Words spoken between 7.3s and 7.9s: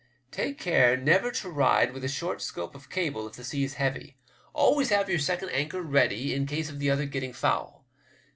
foul.